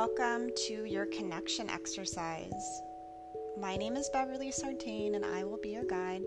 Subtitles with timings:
[0.00, 2.80] welcome to your connection exercise.
[3.60, 6.26] My name is Beverly Sartain and I will be your guide.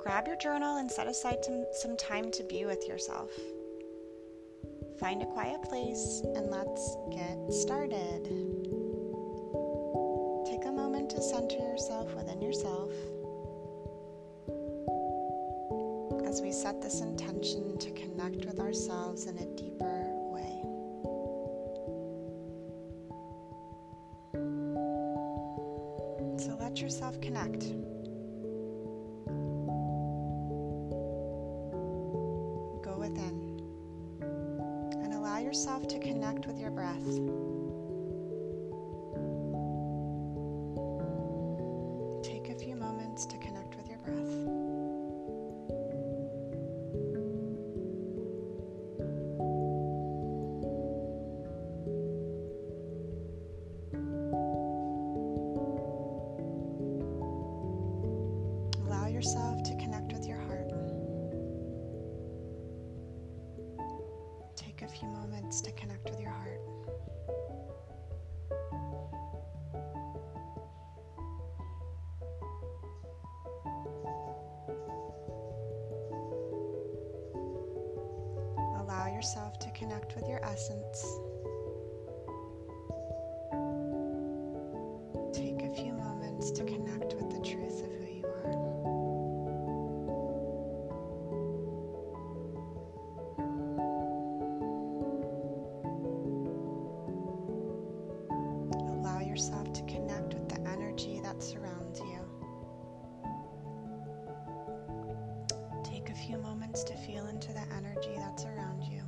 [0.00, 3.32] Grab your journal and set aside some, some time to be with yourself.
[5.00, 8.26] Find a quiet place and let's get started.
[10.46, 12.92] Take a moment to center yourself within yourself
[16.28, 20.11] as we set this intention to connect with ourselves in a deeper
[26.50, 27.60] let yourself connect.
[32.82, 33.60] Go within
[34.20, 37.61] and allow yourself to connect with your breath.
[65.60, 66.60] To connect with your heart.
[78.80, 81.04] Allow yourself to connect with your essence.
[85.32, 86.81] Take a few moments to connect
[106.72, 109.02] moments to feel into the energy that's around you.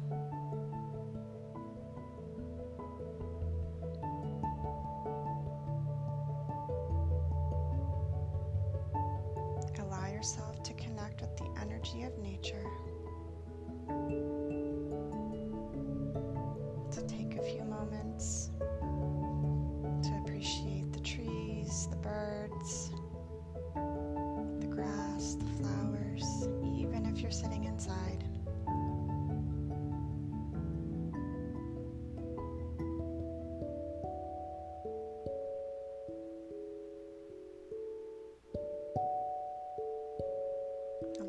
[9.78, 12.64] Allow yourself to connect with the energy of nature.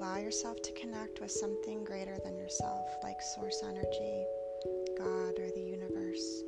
[0.06, 4.26] Allow yourself to connect with something greater than yourself, like source energy,
[5.00, 6.44] God, or the universe.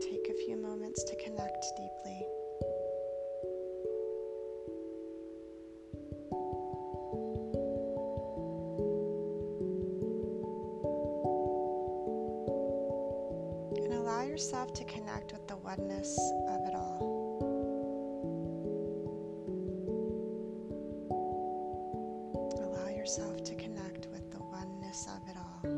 [0.00, 2.26] Take a few moments to connect deeply.
[13.76, 17.17] And allow yourself to connect with the oneness of it all.
[22.98, 25.70] Yourself to connect with the oneness of it all.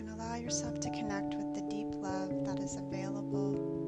[0.00, 3.83] And allow yourself to connect with the deep love that is available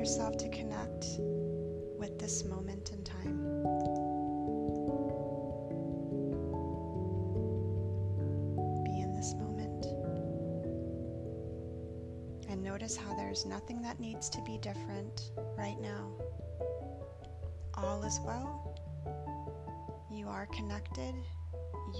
[0.00, 1.04] yourself to connect
[1.98, 3.36] with this moment in time.
[8.82, 9.84] Be in this moment.
[12.48, 16.10] And notice how there's nothing that needs to be different right now.
[17.74, 18.74] All is well.
[20.10, 21.14] You are connected.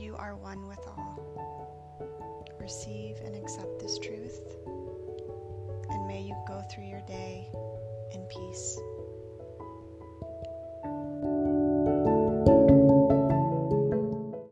[0.01, 2.49] You are one with all.
[2.59, 4.41] Receive and accept this truth.
[5.91, 7.51] And may you go through your day
[8.31, 8.79] peace.